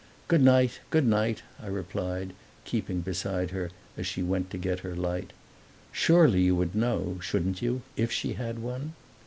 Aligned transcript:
"Good 0.27 0.41
night, 0.41 0.79
good 0.89 1.05
night!" 1.05 1.43
I 1.61 1.67
replied, 1.67 2.33
keeping 2.65 3.01
beside 3.01 3.51
her 3.51 3.69
as 3.95 4.07
she 4.07 4.23
went 4.23 4.49
to 4.49 4.57
get 4.57 4.79
her 4.79 4.95
light. 4.95 5.31
"Surely 5.91 6.41
you 6.41 6.55
would 6.55 6.73
know, 6.73 7.19
shouldn't 7.21 7.61
you, 7.61 7.83
if 7.95 8.11
she 8.11 8.33
had 8.33 8.57
one?" 8.57 8.93